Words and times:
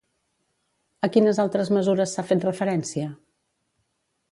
A 1.07 1.09
quines 1.17 1.41
altres 1.43 1.69
mesures 1.77 2.17
s'ha 2.17 2.27
fet 2.31 2.49
referència? 2.51 3.13